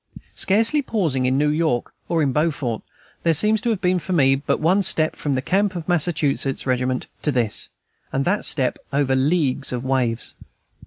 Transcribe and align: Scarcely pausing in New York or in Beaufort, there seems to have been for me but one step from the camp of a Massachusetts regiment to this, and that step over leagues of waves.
Scarcely 0.33 0.81
pausing 0.81 1.27
in 1.27 1.37
New 1.37 1.51
York 1.51 1.93
or 2.09 2.23
in 2.23 2.31
Beaufort, 2.31 2.81
there 3.21 3.35
seems 3.35 3.61
to 3.61 3.69
have 3.69 3.81
been 3.81 3.99
for 3.99 4.13
me 4.13 4.33
but 4.33 4.59
one 4.59 4.81
step 4.81 5.15
from 5.15 5.33
the 5.33 5.43
camp 5.43 5.75
of 5.75 5.83
a 5.83 5.89
Massachusetts 5.91 6.65
regiment 6.65 7.05
to 7.21 7.31
this, 7.31 7.69
and 8.11 8.25
that 8.25 8.43
step 8.43 8.79
over 8.91 9.15
leagues 9.15 9.71
of 9.71 9.85
waves. 9.85 10.33